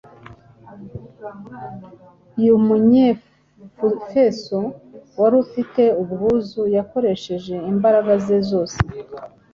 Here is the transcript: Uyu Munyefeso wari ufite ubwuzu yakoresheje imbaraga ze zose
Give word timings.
Uyu 2.39 2.55
Munyefeso 2.65 4.59
wari 5.19 5.35
ufite 5.45 5.83
ubwuzu 6.01 6.61
yakoresheje 6.75 7.55
imbaraga 7.71 8.11
ze 8.25 8.37
zose 8.49 8.77